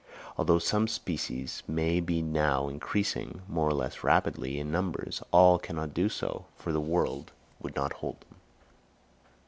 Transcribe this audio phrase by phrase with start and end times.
[0.35, 5.93] Although some species may be now increasing, more or less rapidly, in numbers, all cannot
[5.93, 8.35] do so, for the world would not hold them.